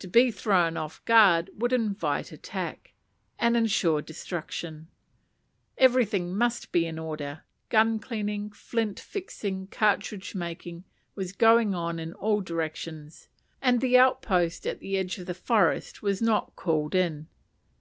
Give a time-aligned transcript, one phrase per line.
[0.00, 2.94] To be thrown off guard would invite an attack,
[3.38, 4.88] and ensure destruction;
[5.78, 10.82] everything must be in order: gun cleaning, flint fixing, cartridge making,
[11.14, 13.28] was going on in all directions;
[13.60, 17.28] and the outpost at the edge of the forest was not called in.